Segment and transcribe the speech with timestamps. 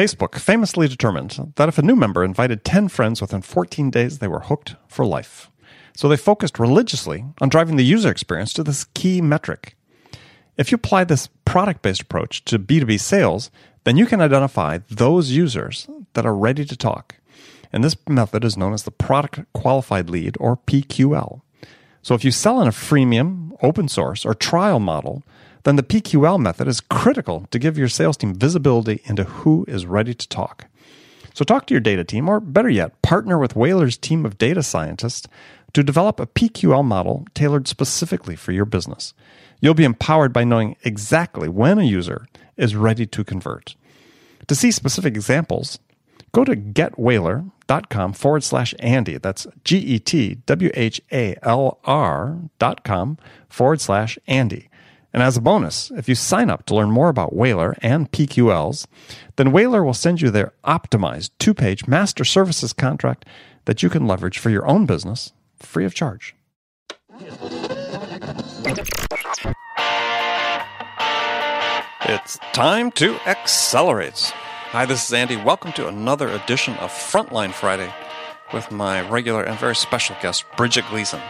[0.00, 4.28] Facebook famously determined that if a new member invited 10 friends within 14 days, they
[4.28, 5.50] were hooked for life.
[5.94, 9.76] So they focused religiously on driving the user experience to this key metric.
[10.56, 13.50] If you apply this product based approach to B2B sales,
[13.84, 17.16] then you can identify those users that are ready to talk.
[17.70, 21.42] And this method is known as the Product Qualified Lead or PQL.
[22.00, 25.22] So if you sell in a freemium, open source, or trial model,
[25.64, 29.86] then the PQL method is critical to give your sales team visibility into who is
[29.86, 30.66] ready to talk.
[31.34, 34.62] So talk to your data team, or better yet, partner with Whalr's team of data
[34.62, 35.28] scientists
[35.72, 39.14] to develop a PQL model tailored specifically for your business.
[39.60, 43.76] You'll be empowered by knowing exactly when a user is ready to convert.
[44.48, 45.78] To see specific examples,
[46.32, 49.18] go to getwhalr.com forward slash Andy.
[49.18, 53.18] That's G E T W H A L R dot com
[53.48, 54.69] forward slash Andy.
[55.12, 58.86] And as a bonus, if you sign up to learn more about Whalr and PQLs,
[59.36, 63.24] then Whalr will send you their optimized two page master services contract
[63.64, 66.36] that you can leverage for your own business free of charge.
[72.02, 74.32] It's time to accelerate.
[74.70, 75.36] Hi, this is Andy.
[75.36, 77.92] Welcome to another edition of Frontline Friday
[78.54, 81.20] with my regular and very special guest, Bridget Gleason.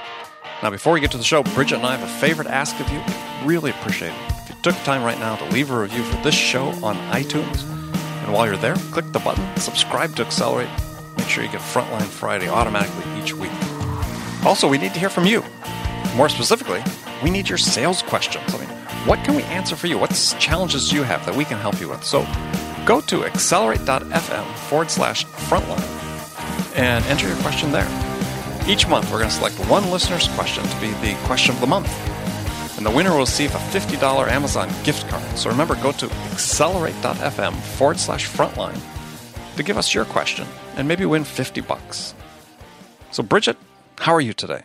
[0.62, 2.78] Now, before we get to the show, Bridget and I have a favor to ask
[2.80, 3.00] of you.
[3.48, 4.32] Really appreciate it.
[4.42, 7.64] If you took time right now to leave a review for this show on iTunes,
[8.24, 10.68] and while you're there, click the button, subscribe to Accelerate.
[11.16, 13.50] Make sure you get Frontline Friday automatically each week.
[14.44, 15.42] Also, we need to hear from you.
[16.14, 16.82] More specifically,
[17.24, 18.54] we need your sales questions.
[18.54, 18.68] I mean,
[19.06, 19.96] what can we answer for you?
[19.96, 22.04] What challenges do you have that we can help you with?
[22.04, 22.26] So
[22.84, 28.19] go to accelerate.fm forward slash frontline and enter your question there.
[28.66, 31.66] Each month, we're going to select one listener's question to be the question of the
[31.66, 31.88] month.
[32.76, 35.38] And the winner will receive a $50 Amazon gift card.
[35.38, 38.80] So remember, go to accelerate.fm forward slash frontline
[39.56, 42.14] to give us your question and maybe win 50 bucks.
[43.10, 43.56] So, Bridget,
[43.98, 44.62] how are you today?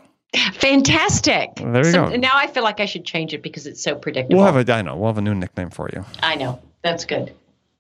[0.54, 1.56] Fantastic.
[1.56, 2.16] There you so go.
[2.16, 4.38] Now I feel like I should change it because it's so predictable.
[4.38, 6.06] We'll have a, I know, we'll have a new nickname for you.
[6.22, 6.62] I know.
[6.84, 7.34] That's good.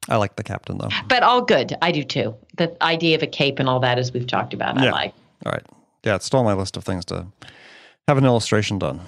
[0.09, 0.89] I like the captain, though.
[1.07, 1.75] But all good.
[1.81, 2.35] I do too.
[2.55, 5.13] The idea of a cape and all that, as we've talked about, I like.
[5.45, 5.63] All right.
[6.05, 7.25] Yeah, it's still on my list of things to
[8.07, 9.01] have an illustration done.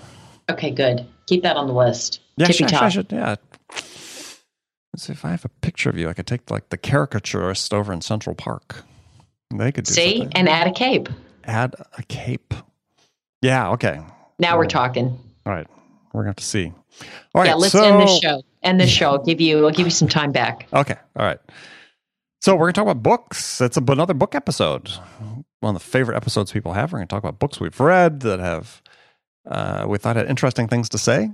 [0.50, 1.06] Okay, good.
[1.28, 2.22] Keep that on the list.
[2.38, 2.84] Yeah, Tippy top.
[2.84, 3.08] I should.
[3.12, 3.35] Yeah.
[3.69, 6.09] Let's see if I have a picture of you.
[6.09, 8.84] I could take like the caricaturist over in Central Park.
[9.53, 10.34] They could do See, something.
[10.36, 11.09] and add a cape.
[11.46, 12.53] add a cape.
[13.41, 13.69] Yeah.
[13.72, 14.02] Okay.
[14.40, 15.19] Now we're talking.
[15.46, 15.68] All right.
[16.13, 16.72] We're gonna have to see.
[17.36, 17.47] All right.
[17.47, 18.41] yeah, let's so, end this show.
[18.63, 19.12] End this show.
[19.12, 19.66] I'll give you.
[19.66, 20.68] I'll give you some time back.
[20.74, 20.96] Okay.
[21.16, 21.40] All right.
[22.41, 23.62] So we're gonna talk about books.
[23.62, 24.91] It's a, another book episode.
[25.59, 26.91] One of the favorite episodes people have.
[26.91, 28.81] We're gonna talk about books we've read that have
[29.50, 31.31] uh, we thought had interesting things to say.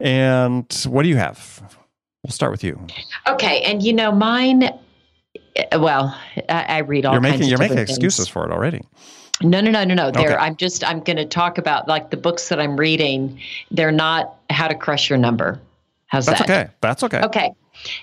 [0.00, 1.78] And what do you have?
[2.22, 2.86] We'll start with you.
[3.26, 4.64] Okay, and you know mine.
[4.64, 8.28] uh, Well, I, I read all you're making you're making excuses things.
[8.28, 8.82] for it already.
[9.42, 10.10] No, no, no, no, no.
[10.10, 10.34] There, Okay.
[10.36, 10.84] I'm just.
[10.84, 13.40] I'm going to talk about like the books that I'm reading.
[13.72, 15.60] They're not how to crush your number.
[16.12, 16.50] How's That's that?
[16.50, 16.70] okay.
[16.82, 17.22] That's okay.
[17.22, 17.50] Okay.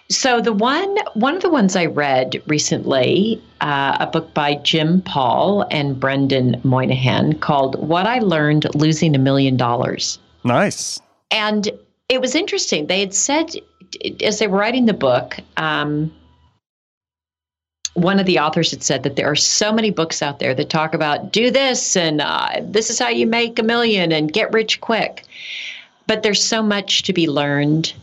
[0.10, 5.04] So the one one of the ones I read recently, uh, a book by Jim
[5.04, 11.00] Paul and Brendan Moynihan called "What I Learned Losing a Million Dollars," Nice.
[11.30, 11.70] and
[12.10, 12.88] it was interesting.
[12.88, 13.52] They had said
[14.24, 15.38] as they were writing the book.
[15.58, 16.12] Um,
[17.94, 20.70] one of the authors had said that there are so many books out there that
[20.70, 24.52] talk about do this and uh, this is how you make a million and get
[24.54, 25.26] rich quick.
[26.10, 27.94] But there's so much to be learned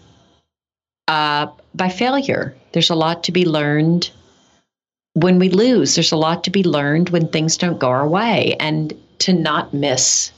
[1.09, 2.55] uh, by failure.
[2.71, 4.11] There's a lot to be learned
[5.15, 5.97] when we lose.
[5.97, 9.75] There's a lot to be learned when things don't go our way, and to not
[9.75, 10.31] miss,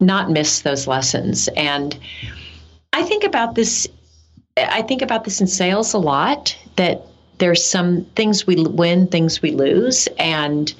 [0.00, 1.48] not miss those lessons.
[1.48, 1.98] And
[2.94, 3.86] I think about this.
[4.56, 6.56] I think about this in sales a lot.
[6.76, 7.02] That
[7.36, 10.72] there's some things we win, things we lose, and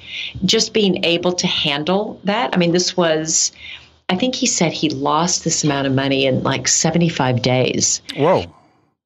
[0.45, 2.55] just being able to handle that.
[2.55, 3.51] I mean, this was.
[4.09, 8.01] I think he said he lost this amount of money in like 75 days.
[8.15, 8.45] Whoa.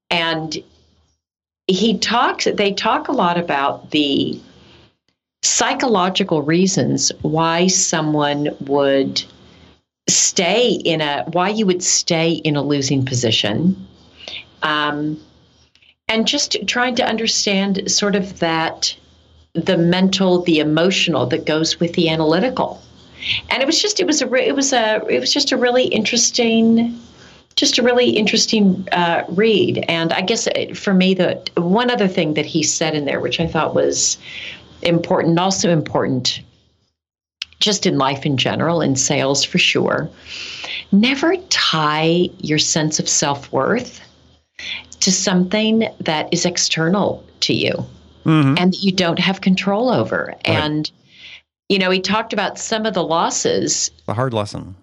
[0.09, 0.57] and
[1.67, 4.39] he talks they talk a lot about the
[5.43, 9.23] psychological reasons why someone would
[10.09, 13.87] stay in a why you would stay in a losing position.
[14.63, 15.19] Um,
[16.07, 18.95] and just trying to understand sort of that
[19.53, 22.81] the mental the emotional that goes with the analytical
[23.49, 25.85] and it was just it was a it was a it was just a really
[25.85, 26.99] interesting
[27.55, 29.83] just a really interesting uh, read.
[29.87, 33.19] And I guess uh, for me, the one other thing that he said in there,
[33.19, 34.17] which I thought was
[34.81, 36.41] important, also important,
[37.59, 40.09] just in life in general, in sales for sure.
[40.91, 44.01] Never tie your sense of self worth
[44.99, 47.73] to something that is external to you
[48.25, 48.55] mm-hmm.
[48.57, 50.25] and that you don't have control over.
[50.27, 50.47] Right.
[50.47, 50.91] And,
[51.71, 53.91] you know, he talked about some of the losses.
[54.09, 54.75] A hard lesson.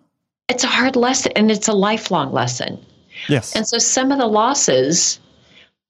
[0.48, 2.82] It's a hard lesson and it's a lifelong lesson.
[3.28, 3.54] Yes.
[3.54, 5.20] And so some of the losses,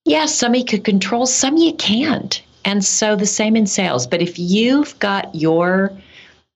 [0.04, 2.42] yes, yeah, some you could control, some you can't.
[2.64, 4.08] And so the same in sales.
[4.08, 5.92] But if you've got your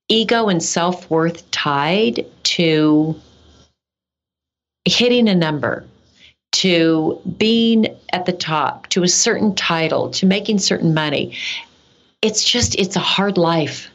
[0.08, 3.14] ego and self worth tied to
[4.86, 5.86] hitting a number,
[6.50, 11.36] to being at the top, to a certain title, to making certain money,
[12.22, 13.88] it's just, it's a hard life.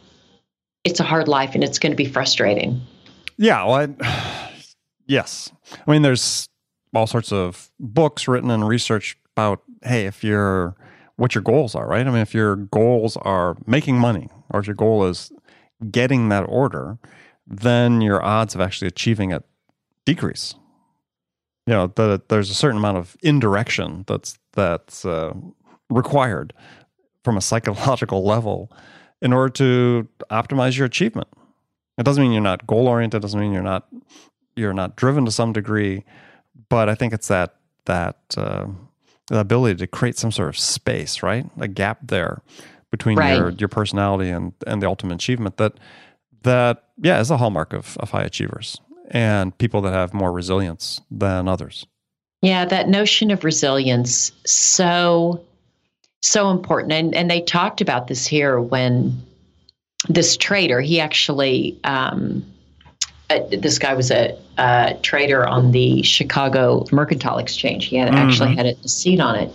[0.87, 2.81] It's a hard life and it's going to be frustrating.
[3.37, 3.65] Yeah.
[3.65, 4.53] Well, I,
[5.05, 5.51] yes.
[5.85, 6.47] I mean, there's
[6.95, 10.75] all sorts of books written and research about, hey, if you're,
[11.17, 12.07] what your goals are, right?
[12.07, 15.29] I mean, if your goals are making money or if your goal is
[15.91, 16.97] getting that order,
[17.45, 19.43] then your odds of actually achieving it
[20.05, 20.55] decrease.
[21.65, 25.33] You know, the, there's a certain amount of indirection that's that's uh,
[25.89, 26.53] required
[27.25, 28.71] from a psychological level
[29.21, 31.27] in order to optimize your achievement.
[31.97, 33.21] It doesn't mean you're not goal oriented.
[33.21, 33.87] Doesn't mean you're not
[34.55, 36.03] you're not driven to some degree,
[36.69, 37.55] but I think it's that
[37.85, 38.67] that uh,
[39.27, 41.45] the ability to create some sort of space, right?
[41.59, 42.41] A gap there
[42.91, 43.37] between right.
[43.37, 45.73] your your personality and and the ultimate achievement that
[46.43, 48.79] that yeah is a hallmark of, of high achievers
[49.09, 51.85] and people that have more resilience than others.
[52.41, 55.43] Yeah, that notion of resilience so
[56.29, 59.21] so important and and they talked about this here when
[60.09, 62.43] this trader he actually um,
[63.29, 67.85] uh, this guy was a, a, trader on the Chicago Mercantile Exchange.
[67.85, 68.17] He had mm-hmm.
[68.17, 69.51] actually had a seat on it.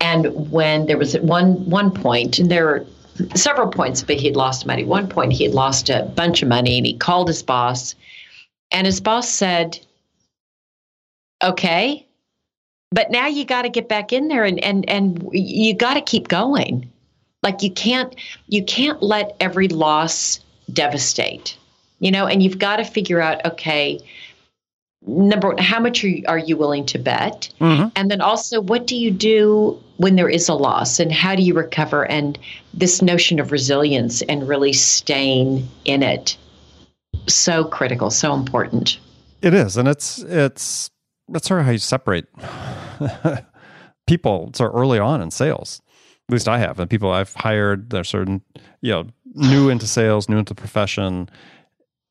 [0.00, 2.86] And when there was at one one point, and there were
[3.34, 4.84] several points, but he had lost money.
[4.84, 7.94] One point, he had lost a bunch of money, and he called his boss,
[8.72, 9.78] and his boss said,
[11.42, 12.06] "Okay,
[12.94, 16.00] but now you got to get back in there, and and and you got to
[16.00, 16.90] keep going.
[17.42, 18.14] Like you can't
[18.48, 20.40] you can't let every loss
[20.72, 21.58] devastate."
[22.04, 23.98] you know, and you've got to figure out, okay,
[25.06, 27.50] number one, how much are you, are you willing to bet?
[27.60, 27.88] Mm-hmm.
[27.96, 31.42] And then also, what do you do when there is a loss and how do
[31.42, 32.04] you recover?
[32.04, 32.38] And
[32.74, 36.36] this notion of resilience and really staying in it.
[37.26, 38.98] So critical, so important.
[39.40, 39.78] It is.
[39.78, 40.90] And it's, it's,
[41.28, 42.26] that's sort of how you separate
[44.06, 45.80] people so early on in sales.
[46.28, 46.78] At least I have.
[46.80, 48.42] And people I've hired, they're certain,
[48.80, 51.28] you know, new into sales, new into the profession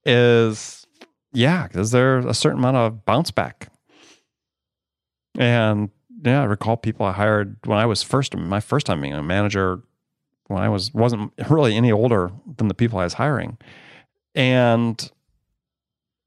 [0.06, 0.86] is
[1.34, 3.70] yeah, is there a certain amount of bounce back?
[5.38, 5.90] And
[6.24, 9.24] yeah, I recall people I hired when I was first my first time being a
[9.24, 9.82] manager
[10.48, 13.58] when I was wasn't really any older than the people I was hiring.
[14.36, 15.12] And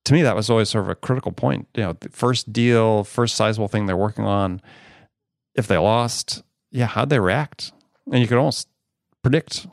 [0.06, 1.66] to me that was always sort of a critical point.
[1.74, 4.62] You know, the first deal, first sizable thing they're working on,
[5.56, 7.72] if they lost, yeah, how'd they react?
[8.12, 8.68] And you could almost
[9.22, 9.66] predict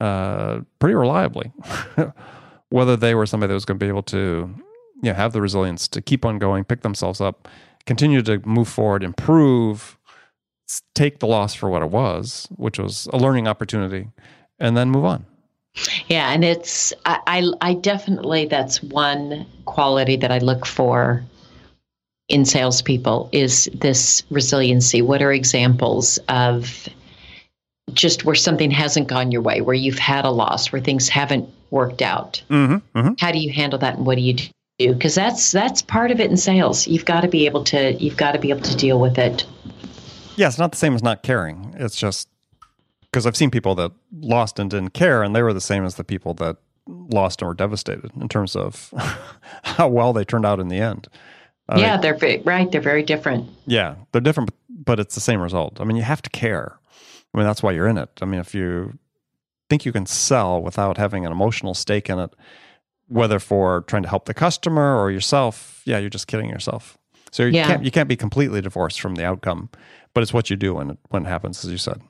[0.00, 1.52] uh, pretty reliably
[2.68, 4.54] whether they were somebody that was going to be able to
[5.02, 7.48] you know, have the resilience to keep on going, pick themselves up,
[7.84, 9.98] continue to move forward, improve,
[10.94, 14.10] take the loss for what it was, which was a learning opportunity,
[14.60, 15.26] and then move on.
[16.08, 21.24] Yeah, and it's I, I, I definitely that's one quality that I look for
[22.28, 25.02] in salespeople is this resiliency.
[25.02, 26.88] What are examples of
[27.92, 31.48] just where something hasn't gone your way, where you've had a loss, where things haven't
[31.70, 32.42] worked out.
[32.48, 33.14] Mm-hmm, mm-hmm.
[33.18, 34.34] How do you handle that, and what do you
[34.78, 34.94] do?
[34.94, 36.86] Because that's that's part of it in sales.
[36.86, 39.44] You've got to be able to you've got to be able to deal with it.
[40.36, 41.74] Yeah, it's not the same as not caring.
[41.78, 42.28] It's just
[43.14, 45.94] because I've seen people that lost and didn't care, and they were the same as
[45.94, 46.56] the people that
[46.88, 48.92] lost and were devastated in terms of
[49.62, 51.06] how well they turned out in the end.
[51.68, 52.72] Uh, yeah, they're very, right.
[52.72, 53.48] They're very different.
[53.66, 55.80] Yeah, they're different, but it's the same result.
[55.80, 56.76] I mean, you have to care.
[57.32, 58.10] I mean, that's why you're in it.
[58.20, 58.98] I mean, if you
[59.70, 62.34] think you can sell without having an emotional stake in it,
[63.06, 66.98] whether for trying to help the customer or yourself, yeah, you're just kidding yourself.
[67.30, 67.68] So you yeah.
[67.68, 69.70] can't you can't be completely divorced from the outcome,
[70.14, 72.00] but it's what you do when it, when it happens, as you said.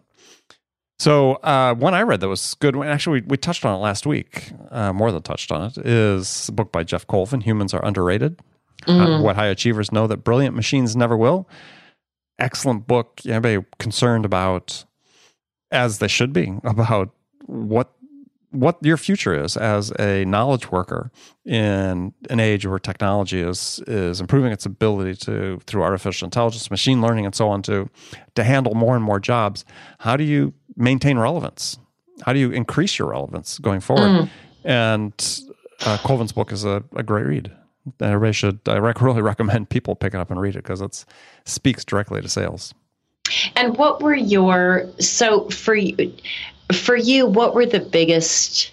[0.98, 2.76] So uh, one I read that was good.
[2.76, 4.52] Actually, we, we touched on it last week.
[4.70, 7.40] Uh, more than touched on it is a book by Geoff Colvin.
[7.40, 8.40] Humans are underrated.
[8.86, 9.12] Uh, mm-hmm.
[9.12, 11.48] Uh, what high achievers know that brilliant machines never will.
[12.38, 13.20] Excellent book.
[13.26, 14.84] Anybody concerned about,
[15.70, 17.10] as they should be, about
[17.46, 17.90] what
[18.54, 21.10] what your future is as a knowledge worker
[21.44, 27.02] in an age where technology is is improving its ability to through artificial intelligence, machine
[27.02, 27.90] learning, and so on to
[28.36, 29.64] to handle more and more jobs.
[29.98, 31.78] How do you maintain relevance?
[32.22, 34.08] How do you increase your relevance going forward?
[34.08, 34.30] Mm.
[34.64, 35.40] And
[35.84, 37.52] uh, Colvin's book is a, a great read.
[38.00, 38.60] everybody should.
[38.66, 41.04] I rec- really recommend people pick it up and read it because it
[41.44, 42.74] speaks directly to sales.
[43.56, 46.12] And what were your so for you,
[46.72, 47.26] for you?
[47.26, 48.70] What were the biggest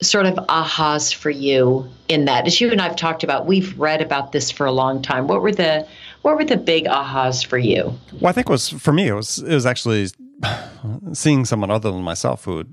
[0.00, 2.46] sort of ahas for you in that?
[2.46, 5.26] As you and I've talked about, we've read about this for a long time.
[5.26, 5.86] What were the
[6.22, 7.92] what were the big ahas for you?
[8.20, 9.08] Well, I think it was for me.
[9.08, 10.08] It was it was actually
[11.12, 12.64] seeing someone other than myself who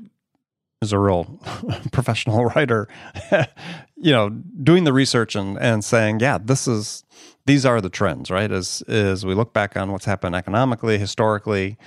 [0.82, 1.26] is a real
[1.92, 2.88] professional writer,
[3.96, 7.04] you know, doing the research and, and saying, yeah, this is
[7.46, 8.52] these are the trends, right?
[8.52, 11.78] As as we look back on what's happened economically, historically,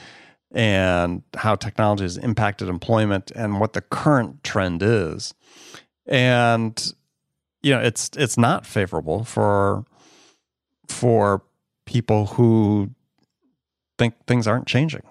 [0.51, 5.35] and how technology has impacted employment and what the current trend is.
[6.07, 6.93] And
[7.63, 9.85] you know, it's it's not favorable for
[10.89, 11.43] for
[11.87, 12.91] people who
[13.99, 15.03] think things aren't changing.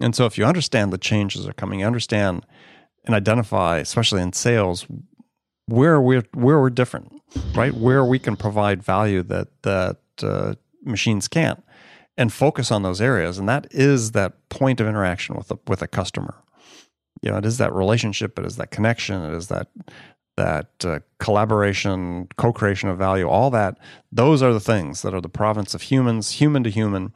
[0.00, 2.44] And so if you understand the changes are coming, you understand
[3.04, 4.86] and identify, especially in sales,
[5.66, 7.12] where we're where we're different,
[7.54, 7.74] right?
[7.74, 11.62] Where we can provide value that that uh, machines can't,
[12.16, 13.38] and focus on those areas.
[13.38, 16.34] And that is that point of interaction with a, with a customer.
[17.22, 19.68] You know, it is that relationship, it is that connection, it is that
[20.36, 23.78] that uh, collaboration, co-creation of value, all that.
[24.10, 27.12] Those are the things that are the province of humans, human to human.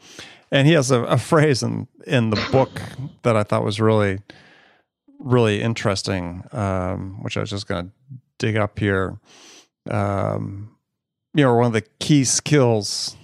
[0.51, 2.71] And he has a, a phrase in in the book
[3.23, 4.21] that I thought was really
[5.19, 7.93] really interesting, um, which I was just going to
[8.39, 9.19] dig up here.
[9.91, 10.77] Um,
[11.35, 13.17] you know, one of the key skills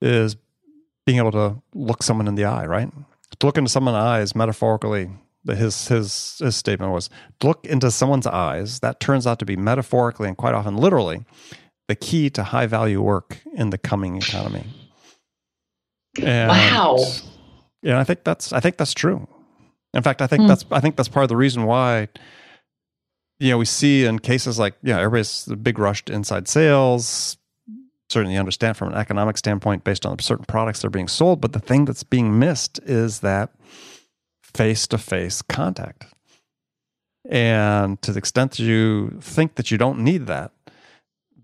[0.00, 0.36] is
[1.06, 2.90] being able to look someone in the eye, right?
[3.38, 5.10] To look into someone's eyes metaphorically.
[5.44, 7.10] His his his statement was
[7.42, 8.78] look into someone's eyes.
[8.78, 11.24] That turns out to be metaphorically and quite often literally
[11.88, 14.64] the key to high value work in the coming economy.
[16.20, 16.98] And, wow.
[17.82, 19.26] Yeah, I think that's I think that's true.
[19.94, 20.48] In fact, I think mm.
[20.48, 22.08] that's I think that's part of the reason why
[23.38, 27.36] you know we see in cases like yeah, everybody's the big rush to inside sales.
[28.08, 31.54] Certainly understand from an economic standpoint based on certain products that are being sold, but
[31.54, 33.50] the thing that's being missed is that
[34.42, 36.04] face to face contact.
[37.28, 40.52] And to the extent that you think that you don't need that,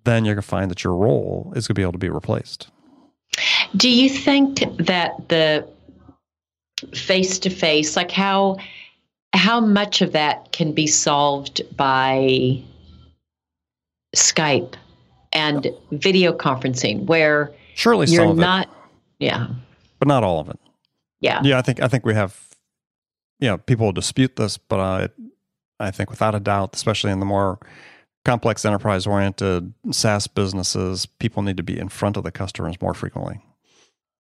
[0.05, 2.11] then you're going to find that your role is going to be able to be
[2.11, 2.69] replaced.
[3.77, 5.69] Do you think that the
[6.95, 8.57] face to face like how
[9.35, 12.63] how much of that can be solved by
[14.17, 14.75] Skype
[15.33, 18.69] and video conferencing where surely you're not
[19.19, 19.49] yeah.
[19.99, 20.59] But not all of it.
[21.21, 21.41] Yeah.
[21.43, 22.39] Yeah I think I think we have
[23.41, 25.09] you know people will dispute this but I
[25.81, 27.59] I think without a doubt especially in the more
[28.25, 32.95] complex enterprise oriented SaaS businesses people need to be in front of the customers more
[32.95, 33.41] frequently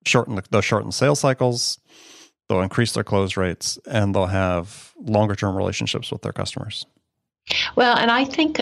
[0.09, 1.79] shorten the, they'll shorten sales cycles
[2.49, 6.87] they'll increase their close rates and they'll have longer term relationships with their customers.
[7.77, 8.61] Well, and I think,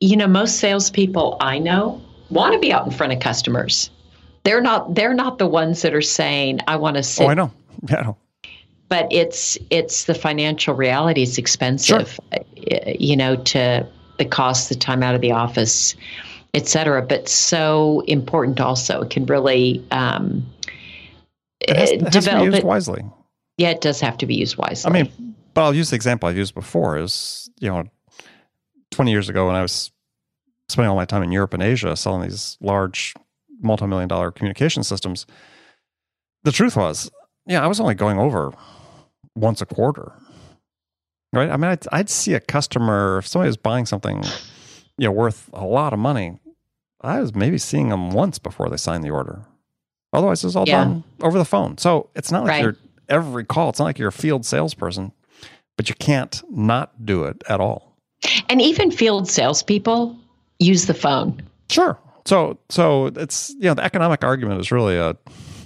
[0.00, 3.90] you know, most salespeople I know want to be out in front of customers.
[4.44, 7.24] They're not they're not the ones that are saying, I want to sit.
[7.24, 7.52] Oh, I know.
[7.88, 7.98] Yeah.
[7.98, 8.16] I know.
[8.88, 11.22] But it's it's the financial reality.
[11.22, 12.40] It's expensive, sure.
[12.72, 15.94] Uh, you know, to the cost, the time out of the office,
[16.54, 17.02] et cetera.
[17.02, 19.02] But so important also.
[19.02, 20.44] It can really um,
[21.60, 22.64] it has, it has develop to be used it.
[22.64, 23.04] wisely.
[23.56, 24.88] Yeah, it does have to be used wisely.
[24.90, 27.84] I mean, but I'll use the example I've used before is, you know,
[28.92, 29.90] 20 years ago when I was
[30.68, 33.14] spending all my time in Europe and Asia selling these large
[33.60, 35.26] multi-million dollar communication systems,
[36.44, 37.10] the truth was,
[37.46, 38.52] yeah, I was only going over
[39.34, 40.12] once a quarter.
[41.32, 41.50] Right?
[41.50, 44.22] I mean, I'd, I'd see a customer if somebody was buying something,
[44.96, 46.38] you know, worth a lot of money.
[47.00, 49.44] I was maybe seeing them once before they signed the order.
[50.12, 50.84] Otherwise, it's all yeah.
[50.84, 51.76] done over the phone.
[51.78, 52.62] So it's not like right.
[52.62, 52.76] you're
[53.08, 53.70] every call.
[53.70, 55.12] It's not like you're a field salesperson,
[55.76, 57.96] but you can't not do it at all.
[58.48, 60.18] And even field salespeople
[60.58, 61.42] use the phone.
[61.70, 61.98] Sure.
[62.24, 65.16] So so it's you know the economic argument is really a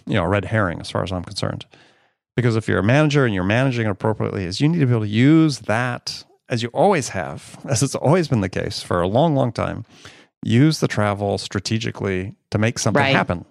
[0.07, 1.67] you know a red herring as far as I'm concerned.
[2.35, 4.93] Because if you're a manager and you're managing it appropriately, is you need to be
[4.93, 9.01] able to use that as you always have, as it's always been the case for
[9.01, 9.85] a long, long time.
[10.45, 13.15] Use the travel strategically to make something right.
[13.15, 13.45] happen.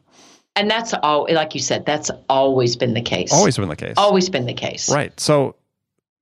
[0.56, 3.32] And that's all, like you said, that's always been the case.
[3.32, 3.94] Always been the case.
[3.98, 4.92] Always been the case.
[4.92, 5.18] Right.
[5.20, 5.56] So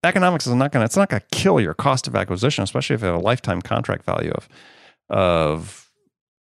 [0.04, 2.94] economics is not going to, it's not going to kill your cost of acquisition, especially
[2.94, 4.48] if you have a lifetime contract value of,
[5.10, 5.92] of,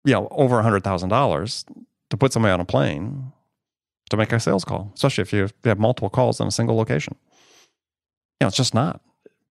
[0.04, 1.64] you know, over a hundred thousand dollars
[2.11, 3.33] to put somebody on a plane
[4.11, 7.16] to make a sales call, especially if you have multiple calls in a single location.
[8.40, 9.00] You know, it's just not.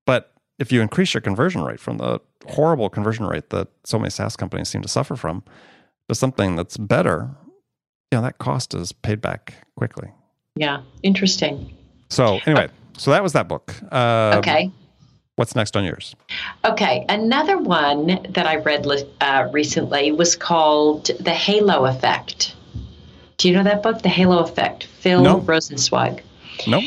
[0.05, 4.09] But if you increase your conversion rate from the horrible conversion rate that so many
[4.09, 5.43] SaaS companies seem to suffer from
[6.07, 7.29] to something that's better,
[8.11, 10.09] you know, that cost is paid back quickly.
[10.55, 11.73] Yeah, interesting.
[12.09, 13.73] So anyway, so that was that book.
[13.91, 14.71] Um, okay.
[15.35, 16.15] What's next on yours?
[16.65, 18.87] Okay, another one that I read
[19.21, 22.55] uh, recently was called The Halo Effect.
[23.37, 24.85] Do you know that book, The Halo Effect?
[24.85, 25.41] Phil no.
[25.41, 26.21] Rosenzweig.
[26.65, 26.81] No.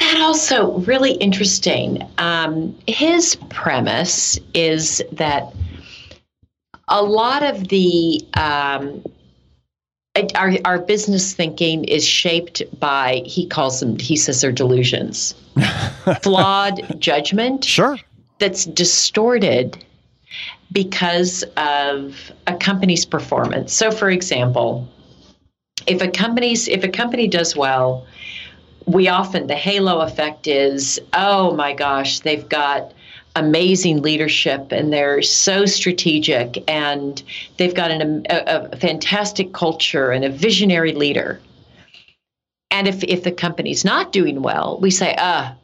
[0.00, 2.02] That also really interesting.
[2.18, 5.52] Um, his premise is that
[6.88, 9.04] a lot of the um,
[10.34, 15.34] our, our business thinking is shaped by he calls them he says they're delusions.
[16.22, 17.98] Flawed judgment sure.
[18.38, 19.84] that's distorted
[20.70, 23.72] because of a company's performance.
[23.72, 24.88] So for example
[25.86, 28.06] if a company's if a company does well
[28.86, 32.92] we often the halo effect is oh my gosh they've got
[33.38, 37.22] amazing leadership and they're so strategic and
[37.56, 41.40] they've got an, a, a fantastic culture and a visionary leader.
[42.70, 45.54] And if, if the company's not doing well, we say, ah,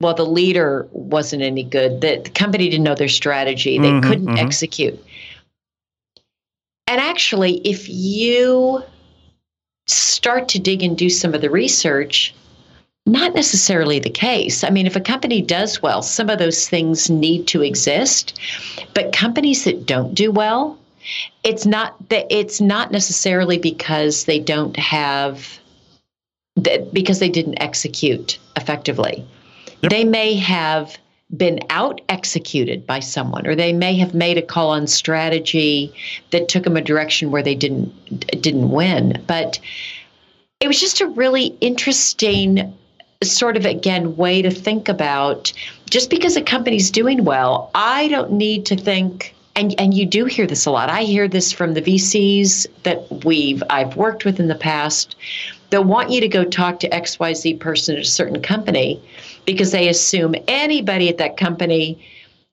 [0.00, 2.00] well, the leader wasn't any good.
[2.00, 3.78] The, the company didn't know their strategy.
[3.78, 4.46] They mm-hmm, couldn't mm-hmm.
[4.46, 4.98] execute.
[6.86, 8.82] And actually, if you
[9.86, 12.34] start to dig and do some of the research,
[13.10, 14.62] not necessarily the case.
[14.64, 18.38] I mean, if a company does well, some of those things need to exist.
[18.94, 20.78] But companies that don't do well,
[21.44, 25.58] it's not that it's not necessarily because they don't have
[26.56, 29.26] that because they didn't execute effectively.
[29.82, 29.90] Yep.
[29.90, 30.98] They may have
[31.36, 35.92] been out executed by someone or they may have made a call on strategy
[36.30, 37.92] that took them a direction where they didn't
[38.42, 39.60] didn't win but
[40.58, 42.76] it was just a really interesting
[43.22, 45.52] sort of again way to think about
[45.90, 50.24] just because a company's doing well, I don't need to think and and you do
[50.24, 50.88] hear this a lot.
[50.88, 55.16] I hear this from the VCs that we've I've worked with in the past.
[55.68, 59.02] They'll want you to go talk to XYZ person at a certain company
[59.44, 62.02] because they assume anybody at that company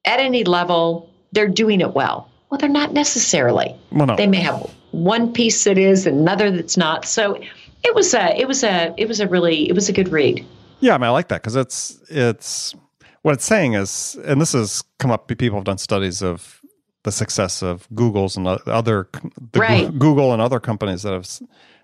[0.04, 2.30] at any level, they're doing it well.
[2.50, 3.74] Well, they're not necessarily.
[3.92, 4.16] Well, no.
[4.16, 7.06] They may have one piece that is, another that's not.
[7.06, 7.42] So
[7.84, 10.46] it was a it was a it was a really it was a good read.
[10.80, 12.76] Yeah, I mean, I like that because it's it's
[13.22, 15.28] what it's saying is, and this has come up.
[15.28, 16.62] People have done studies of
[17.04, 19.10] the success of Google's and other
[19.56, 19.98] right.
[19.98, 21.30] Google and other companies that have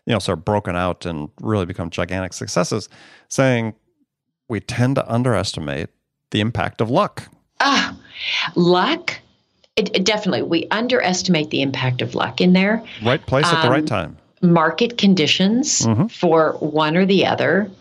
[0.06, 2.90] you know sort of broken out and really become gigantic successes,
[3.30, 3.74] saying
[4.48, 5.90] we tend to underestimate
[6.32, 7.30] the impact of luck.
[7.60, 7.98] Ah,
[8.56, 9.20] luck.
[9.76, 12.84] It, it definitely, we underestimate the impact of luck in there.
[13.04, 14.18] Right place um, at the right um, time.
[14.44, 16.08] Market conditions mm-hmm.
[16.08, 17.72] for one or the other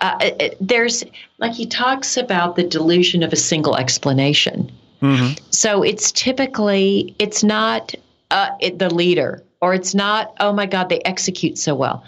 [0.00, 1.04] uh, uh, there's
[1.38, 4.70] like he talks about the delusion of a single explanation.
[5.00, 5.34] Mm-hmm.
[5.50, 7.94] So it's typically it's not
[8.30, 12.04] uh, it, the leader or it's not oh my god they execute so well.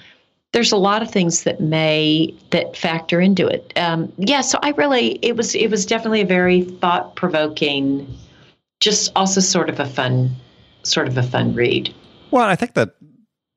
[0.53, 3.73] There's a lot of things that may that factor into it.
[3.77, 8.07] Um, yeah, so I really it was it was definitely a very thought provoking,
[8.81, 10.31] just also sort of a fun
[10.85, 11.93] sort of a fun read.
[12.31, 12.95] Well, I think that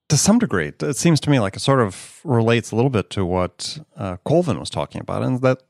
[0.09, 3.09] to some degree, it seems to me like it sort of relates a little bit
[3.11, 5.63] to what uh, Colvin was talking about, and that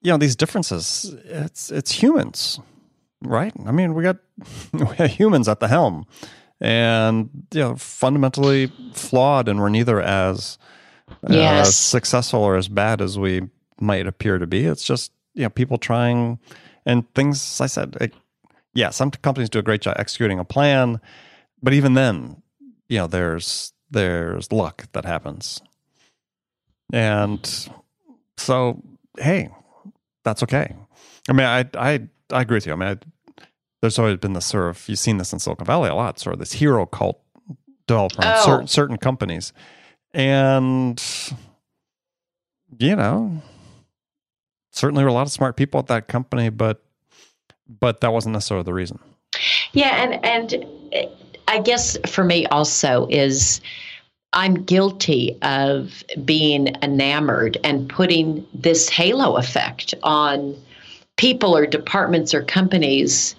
[0.00, 1.14] you know these differences.
[1.24, 2.60] It's it's humans,
[3.22, 3.52] right?
[3.66, 4.18] I mean, we got
[4.72, 6.06] we have humans at the helm,
[6.60, 10.58] and you know, fundamentally flawed, and we're neither as
[11.24, 13.48] uh, successful or as bad as we
[13.80, 14.64] might appear to be.
[14.64, 16.38] It's just you know people trying
[16.86, 17.60] and things.
[17.60, 18.14] I said, it,
[18.74, 21.00] yeah, some companies do a great job executing a plan,
[21.62, 22.42] but even then,
[22.92, 25.62] you know there's there's luck that happens.
[26.92, 27.70] And
[28.36, 28.82] so
[29.18, 29.48] hey
[30.24, 30.76] that's okay.
[31.26, 32.00] I mean i i,
[32.30, 32.74] I agree with you.
[32.74, 33.42] I mean I,
[33.80, 36.34] there's always been this sort of you've seen this in silicon valley a lot sort
[36.34, 37.18] of this hero cult
[37.86, 38.44] developed around oh.
[38.44, 39.54] certain, certain companies.
[40.12, 41.02] And
[42.78, 43.40] you know
[44.70, 46.84] certainly were a lot of smart people at that company but
[47.80, 48.98] but that wasn't necessarily the reason.
[49.72, 50.66] Yeah and and
[51.52, 53.60] I guess for me also is
[54.32, 60.56] I'm guilty of being enamored and putting this halo effect on
[61.18, 63.36] people or departments or companies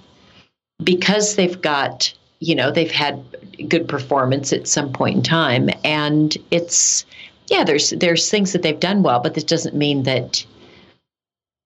[0.83, 3.19] because they've got, you know, they've had
[3.67, 5.71] good performance at some point in time.
[5.83, 7.05] And it's
[7.47, 10.45] yeah, there's there's things that they've done well, but this doesn't mean that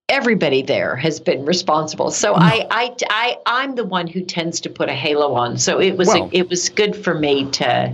[0.10, 2.12] everybody there has been responsible.
[2.12, 2.34] So.
[2.34, 5.58] I, I, I, I'm the one who tends to put a halo on.
[5.58, 7.94] So it was, well, a, it was good for me to,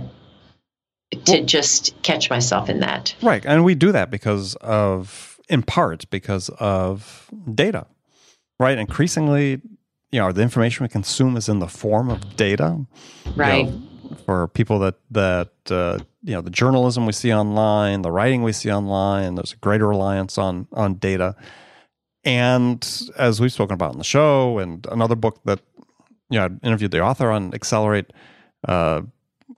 [1.10, 3.14] to well, just catch myself in that.
[3.20, 3.44] Right.
[3.44, 7.86] And we do that because of, in part, because of data,
[8.60, 8.78] right?
[8.78, 9.60] Increasingly,
[10.12, 12.86] you know, the information we consume is in the form of data.
[13.34, 13.66] Right.
[13.66, 18.12] You know, for people that, that, uh, you know, the journalism we see online, the
[18.12, 21.34] writing we see online, there's a greater reliance on, on data
[22.24, 25.60] and as we've spoken about in the show, and another book that
[26.30, 28.12] you know, I interviewed the author on Accelerate,
[28.66, 29.02] uh,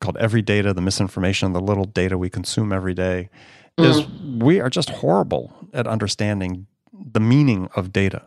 [0.01, 3.31] called Everydata: The Misinformation, the little data we consume every day,
[3.79, 3.85] mm.
[3.85, 4.07] is
[4.43, 8.23] we are just horrible at understanding the meaning of data.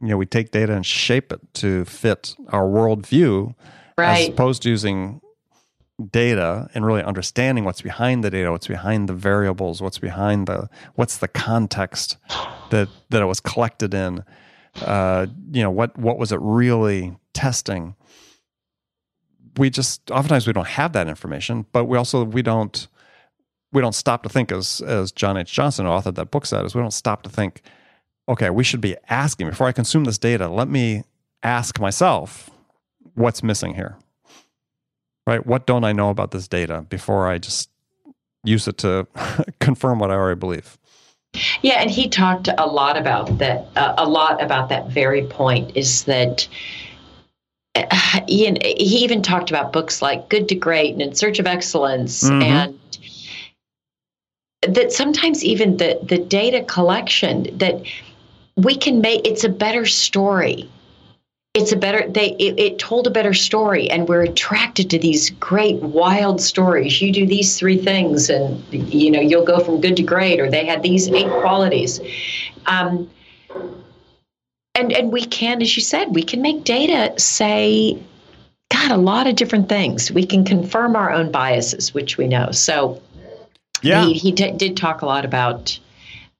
[0.00, 3.54] You know, we take data and shape it to fit our worldview,
[3.98, 4.22] right.
[4.22, 5.20] as opposed to using
[6.06, 10.68] data and really understanding what's behind the data, what's behind the variables, what's behind the
[10.94, 12.16] what's the context
[12.70, 14.24] that that it was collected in.
[14.82, 17.94] Uh, you know what what was it really testing?
[19.56, 22.86] We just oftentimes we don't have that information, but we also we don't
[23.72, 25.52] we don't stop to think as as John H.
[25.52, 27.62] Johnson, who authored that book, said, is we don't stop to think,
[28.28, 30.48] okay, we should be asking before I consume this data.
[30.48, 31.04] Let me
[31.42, 32.50] ask myself
[33.14, 33.96] what's missing here
[35.26, 35.44] right?
[35.46, 37.70] What don't I know about this data before I just
[38.44, 39.06] use it to
[39.60, 40.78] confirm what I already believe?
[41.62, 43.68] Yeah, and he talked a lot about that.
[43.76, 46.48] Uh, a lot about that very point is that.
[47.76, 51.46] Uh, he, he even talked about books like Good to Great and In Search of
[51.46, 52.42] Excellence, mm-hmm.
[52.42, 52.78] and
[54.62, 57.80] that sometimes even the the data collection that
[58.56, 60.68] we can make it's a better story
[61.54, 65.30] it's a better they it, it, told a better story and we're attracted to these
[65.30, 67.02] great wild stories.
[67.02, 70.48] You do these three things and you know you'll go from good to great or
[70.48, 72.00] they had these eight qualities.
[72.66, 73.10] Um,
[74.76, 78.00] and and we can as you said we can make data say
[78.70, 80.12] god a lot of different things.
[80.12, 82.52] We can confirm our own biases which we know.
[82.52, 83.02] So
[83.82, 84.04] yeah.
[84.04, 85.80] he, he t- did talk a lot about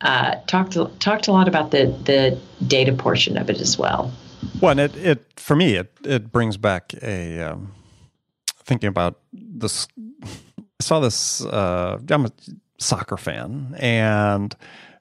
[0.02, 4.12] uh, talked talked a lot about the the data portion of it as well
[4.61, 7.72] well, and it, it for me it it brings back a um,
[8.64, 9.88] thinking about this.
[10.22, 11.44] I saw this.
[11.44, 12.33] Uh, I'm a
[12.79, 14.55] soccer fan, and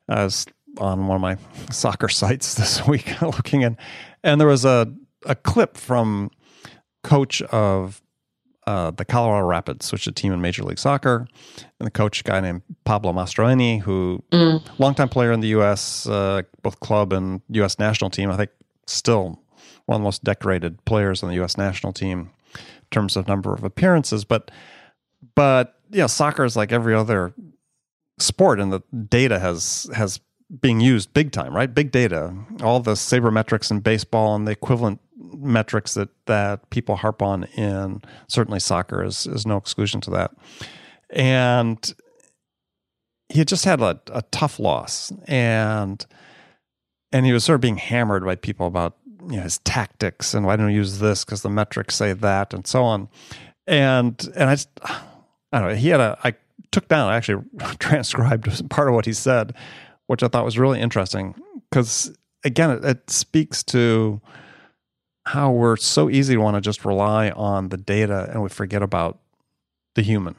[0.07, 0.45] I was
[0.77, 1.37] on one of my
[1.71, 3.77] soccer sites this week looking in,
[4.23, 4.91] and there was a
[5.25, 6.31] a clip from
[7.03, 8.01] coach of
[8.67, 11.27] uh, the Colorado Rapids, which is a team in Major League Soccer,
[11.79, 14.61] and the coach, a guy named Pablo Mastroeni, who mm.
[14.77, 17.79] longtime player in the U.S., uh, both club and U.S.
[17.79, 18.29] national team.
[18.29, 18.51] I think
[18.91, 19.41] still
[19.85, 21.57] one of the most decorated players on the U.S.
[21.57, 24.23] national team in terms of number of appearances.
[24.23, 24.51] But
[25.35, 27.33] but you know, soccer is like every other
[28.19, 30.19] sport, and the data has has
[30.61, 31.73] being used big time, right?
[31.73, 34.99] Big data, all the sabermetrics in baseball and the equivalent
[35.37, 40.31] metrics that that people harp on in certainly soccer is is no exclusion to that.
[41.11, 41.93] And
[43.29, 46.05] he just had a, a tough loss, and
[47.11, 48.97] and he was sort of being hammered by people about
[49.29, 52.53] you know, his tactics and why don't you use this because the metrics say that
[52.53, 53.09] and so on.
[53.67, 54.57] And and I
[55.51, 55.75] I don't know.
[55.75, 56.33] He had a I
[56.71, 57.43] took down I actually
[57.79, 59.55] transcribed part of what he said,
[60.07, 61.35] which I thought was really interesting
[61.69, 64.21] because again it, it speaks to
[65.25, 68.81] how we're so easy to want to just rely on the data and we forget
[68.81, 69.19] about
[69.95, 70.35] the human.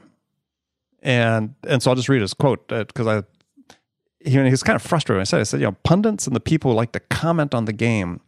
[1.02, 3.39] And and so I'll just read his quote because uh, I
[4.20, 5.20] he, he was kind of frustrated.
[5.20, 7.64] I said, I said, you know, pundits and the people who like to comment on
[7.64, 8.20] the game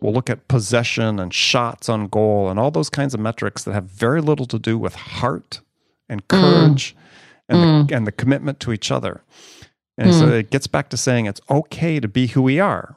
[0.00, 3.72] will look at possession and shots on goal and all those kinds of metrics that
[3.72, 5.60] have very little to do with heart
[6.08, 6.28] and mm.
[6.28, 6.98] courage mm.
[7.48, 7.88] and, mm.
[7.88, 9.22] The, and the commitment to each other.
[9.96, 10.18] And mm.
[10.18, 12.96] so it gets back to saying it's okay to be who we are.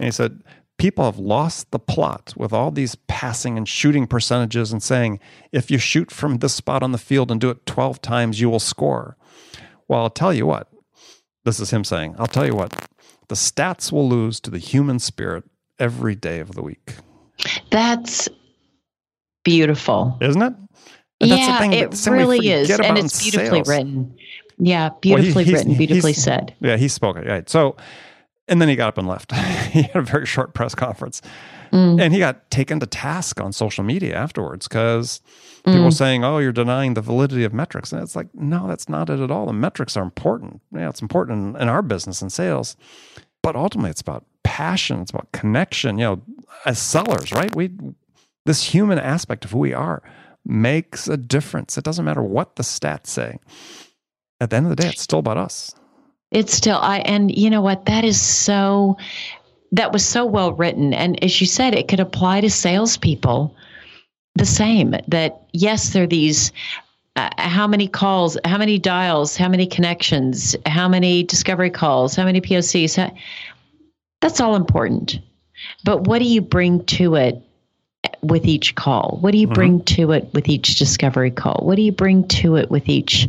[0.00, 0.42] And he said,
[0.78, 5.20] people have lost the plot with all these passing and shooting percentages and saying,
[5.52, 8.48] if you shoot from this spot on the field and do it 12 times, you
[8.48, 9.16] will score.
[9.88, 10.68] Well, I'll tell you what,
[11.44, 12.88] this is him saying, I'll tell you what,
[13.28, 15.44] the stats will lose to the human spirit
[15.78, 16.94] every day of the week.
[17.70, 18.28] That's
[19.44, 20.18] beautiful.
[20.20, 20.54] Isn't it?
[21.20, 22.70] And yeah, it really is.
[22.70, 23.68] And it's beautifully sales.
[23.68, 24.16] written.
[24.58, 26.54] Yeah, beautifully well, he, written, beautifully said.
[26.60, 27.26] Yeah, he spoke it.
[27.26, 27.48] Right.
[27.48, 27.76] So,
[28.48, 29.32] and then he got up and left.
[29.72, 31.22] he had a very short press conference.
[31.72, 32.00] Mm.
[32.00, 35.20] And he got taken to task on social media afterwards because
[35.64, 35.72] mm.
[35.72, 37.92] people were saying, oh, you're denying the validity of metrics.
[37.92, 39.46] And it's like, no, that's not it at all.
[39.46, 40.62] The metrics are important.
[40.72, 42.76] Yeah, it's important in, in our business and sales.
[43.42, 45.00] But ultimately, it's about passion.
[45.00, 45.98] It's about connection.
[45.98, 46.22] You know,
[46.64, 47.54] as sellers, right?
[47.54, 47.70] We
[48.46, 50.02] this human aspect of who we are
[50.44, 51.76] makes a difference.
[51.76, 53.38] It doesn't matter what the stats say.
[54.40, 55.74] At the end of the day, it's still about us.
[56.30, 57.86] It's still I and you know what?
[57.86, 58.96] That is so
[59.72, 60.94] that was so well written.
[60.94, 63.54] And as you said, it could apply to salespeople
[64.34, 64.94] the same.
[65.08, 66.52] That yes, there are these
[67.16, 72.24] uh, how many calls, how many dials, how many connections, how many discovery calls, how
[72.24, 72.96] many POCs.
[72.96, 73.12] How,
[74.20, 75.18] that's all important.
[75.84, 77.42] But what do you bring to it
[78.22, 79.18] with each call?
[79.20, 79.54] What do you mm-hmm.
[79.54, 81.60] bring to it with each discovery call?
[81.62, 83.28] What do you bring to it with each?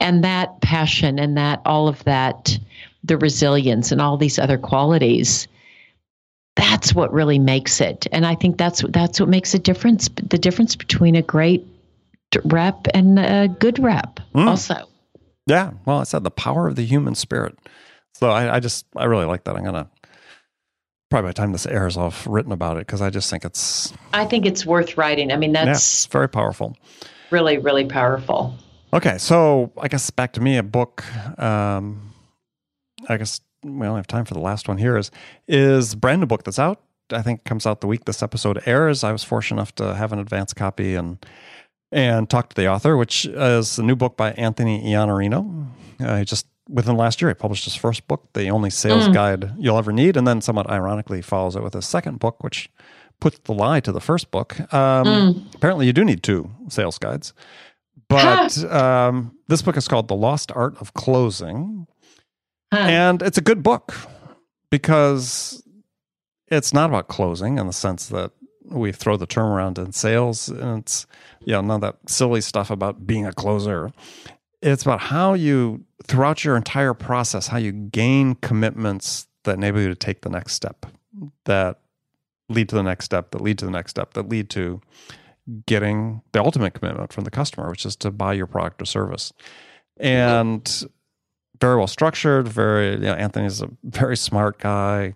[0.00, 2.58] And that passion and that all of that
[3.04, 5.48] the resilience and all these other qualities
[6.56, 10.38] that's what really makes it and i think that's that's what makes a difference the
[10.38, 11.66] difference between a great
[12.44, 14.46] rep and a good rep mm.
[14.46, 14.74] also
[15.46, 17.58] yeah well i said the power of the human spirit
[18.14, 19.88] so I, I just i really like that i'm gonna
[21.12, 23.92] probably by the time this airs i've written about it because i just think it's
[24.14, 25.30] i think it's worth writing.
[25.30, 26.76] I mean that's yeah, very powerful.
[27.30, 28.54] really really powerful.
[28.92, 31.04] Okay so i guess back to me a book
[31.38, 32.12] um
[33.08, 35.10] i guess we only have time for the last one here is
[35.46, 36.80] is brand new book that's out.
[37.10, 39.04] I think comes out the week this episode airs.
[39.04, 41.24] I was fortunate enough to have an advance copy and
[41.90, 45.66] and talk to the author which is a new book by anthony iannarino.
[46.00, 49.08] Uh, he just within the last year he published his first book the only sales
[49.08, 49.14] mm.
[49.14, 52.70] guide you'll ever need and then somewhat ironically follows it with a second book which
[53.20, 55.54] puts the lie to the first book um, mm.
[55.54, 57.32] apparently you do need two sales guides
[58.08, 61.86] but um, this book is called the lost art of closing
[62.72, 62.78] Huh.
[62.78, 63.94] And it's a good book
[64.70, 65.62] because
[66.48, 68.32] it's not about closing in the sense that
[68.64, 71.06] we throw the term around in sales and it's
[71.44, 73.92] you know none of that silly stuff about being a closer
[74.62, 79.88] it's about how you throughout your entire process how you gain commitments that enable you
[79.88, 80.86] to take the next step
[81.44, 81.80] that
[82.48, 84.80] lead to the next step that lead to the next step that lead to
[85.66, 89.32] getting the ultimate commitment from the customer which is to buy your product or service
[89.98, 90.86] and
[91.62, 92.48] very well structured.
[92.48, 95.14] Very, you know, Anthony's a very smart guy,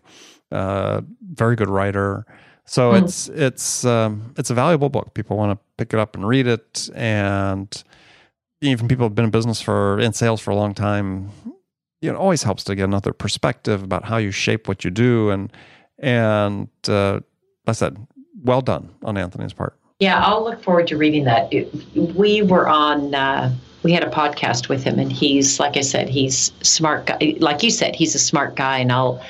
[0.52, 1.02] uh,
[1.34, 2.24] very good writer.
[2.64, 3.02] So mm.
[3.02, 5.12] it's it's um, it's a valuable book.
[5.12, 7.84] People want to pick it up and read it, and
[8.60, 11.30] even people have been in business for in sales for a long time.
[12.00, 14.90] You know, it always helps to get another perspective about how you shape what you
[14.90, 15.52] do, and
[15.98, 17.22] and uh, like
[17.68, 17.96] I said,
[18.42, 19.78] well done on Anthony's part.
[19.98, 21.52] Yeah, I'll look forward to reading that.
[21.94, 23.14] We were on.
[23.14, 27.36] Uh, we had a podcast with him, and he's like I said, he's smart guy.
[27.38, 29.22] Like you said, he's a smart guy, and I'll.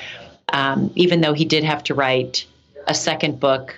[0.53, 2.45] Um, even though he did have to write
[2.87, 3.77] a second book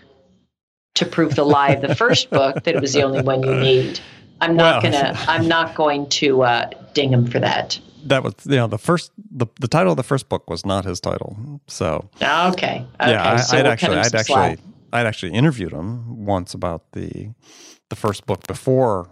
[0.96, 3.56] to prove the lie of the first book that it was the only one you
[3.60, 4.00] need.
[4.42, 5.18] I'm not well, gonna.
[5.28, 7.80] I'm not going to uh, ding him for that.
[8.06, 10.86] That was you know the first the, the title of the first book was not
[10.86, 11.62] his title.
[11.68, 13.12] So okay, okay.
[13.12, 14.60] yeah, I, so we'll actually I'd actually slack.
[14.94, 17.30] I'd actually interviewed him once about the
[17.90, 19.10] the first book before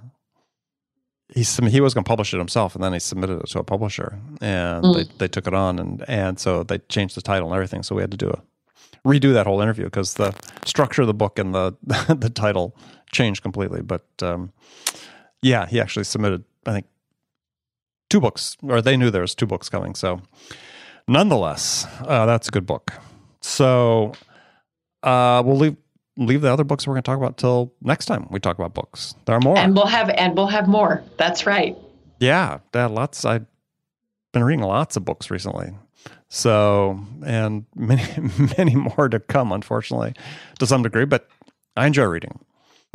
[1.33, 3.63] he he was going to publish it himself, and then he submitted it to a
[3.63, 4.95] publisher, and mm.
[4.95, 7.83] they, they took it on, and and so they changed the title and everything.
[7.83, 8.41] So we had to do a
[9.05, 10.33] redo that whole interview because the
[10.65, 11.75] structure of the book and the
[12.17, 12.75] the title
[13.11, 13.81] changed completely.
[13.81, 14.53] But um,
[15.41, 16.85] yeah, he actually submitted, I think,
[18.09, 19.95] two books, or they knew there was two books coming.
[19.95, 20.21] So
[21.07, 22.93] nonetheless, uh, that's a good book.
[23.41, 24.13] So
[25.03, 25.77] uh, we'll leave
[26.17, 28.73] leave the other books we're going to talk about till next time we talk about
[28.73, 29.15] books.
[29.25, 31.03] There are more, and we'll have and we'll have more.
[31.17, 31.77] That's right.
[32.19, 33.23] Yeah, yeah lots.
[33.25, 33.45] I've
[34.33, 35.73] been reading lots of books recently,
[36.29, 38.03] so and many
[38.57, 39.51] many more to come.
[39.51, 40.13] Unfortunately,
[40.59, 41.27] to some degree, but
[41.75, 42.39] I enjoy reading.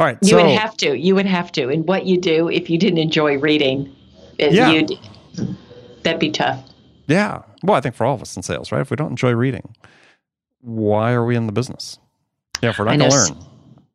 [0.02, 0.98] All right, you so, would have to.
[0.98, 1.68] You would have to.
[1.68, 3.94] And what you do if you didn't enjoy reading,
[4.36, 4.72] yeah.
[4.72, 4.98] you'd
[6.02, 6.60] that'd be tough.
[7.06, 7.42] Yeah.
[7.62, 8.80] Well, I think for all of us in sales, right?
[8.80, 9.76] If we don't enjoy reading,
[10.60, 12.00] why are we in the business?
[12.60, 13.46] Yeah, if we're not going to learn.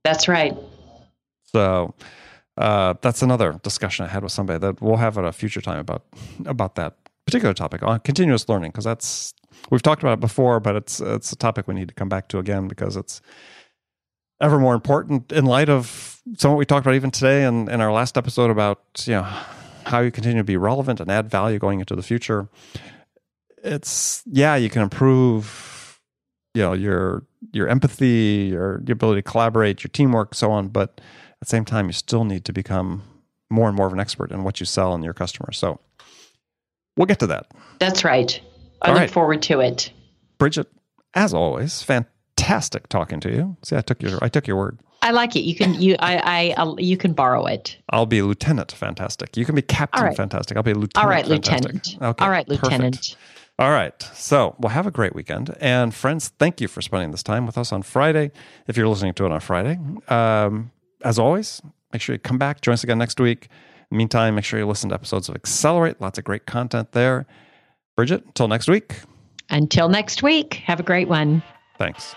[0.05, 0.55] That's right.
[1.43, 1.93] So
[2.55, 5.79] uh, that's another discussion I had with somebody that we'll have at a future time
[5.79, 6.05] about
[6.45, 9.33] about that particular topic on continuous learning because that's
[9.71, 12.29] we've talked about it before, but it's it's a topic we need to come back
[12.29, 13.19] to again because it's
[14.39, 17.81] ever more important in light of some what we talked about even today and in
[17.81, 19.27] our last episode about you know
[19.85, 22.49] how you continue to be relevant and add value going into the future.
[23.63, 25.99] It's yeah, you can improve
[26.53, 27.23] you know your
[27.53, 30.67] your empathy, your, your ability to collaborate, your teamwork, so on.
[30.69, 33.03] But at the same time, you still need to become
[33.49, 35.57] more and more of an expert in what you sell and your customers.
[35.57, 35.79] So
[36.97, 37.47] we'll get to that.
[37.79, 38.39] That's right.
[38.81, 39.11] I All look right.
[39.11, 39.91] forward to it.
[40.37, 40.67] Bridget,
[41.13, 41.83] as always,
[42.47, 43.57] fantastic talking to you.
[43.63, 44.79] See, I took your I took your word.
[45.01, 45.41] I like it.
[45.41, 47.77] You can you I I I'll, you can borrow it.
[47.89, 48.71] I'll be lieutenant.
[48.71, 49.37] Fantastic.
[49.37, 50.03] You can be captain.
[50.03, 50.17] Right.
[50.17, 50.57] Fantastic.
[50.57, 50.97] I'll be lieutenant.
[50.97, 51.73] All right, fantastic.
[51.73, 51.97] lieutenant.
[52.01, 52.95] Okay, All right, lieutenant.
[52.95, 53.17] Perfect.
[53.59, 54.01] All right.
[54.13, 55.55] So we'll have a great weekend.
[55.59, 58.31] And friends, thank you for spending this time with us on Friday.
[58.67, 59.79] If you're listening to it on Friday,
[60.09, 60.71] um,
[61.03, 63.49] as always, make sure you come back, join us again next week.
[63.89, 65.99] meantime, make sure you listen to episodes of Accelerate.
[65.99, 67.25] Lots of great content there.
[67.95, 68.93] Bridget, until next week.
[69.49, 71.41] Until next week, have a great one.
[71.79, 72.15] Thanks.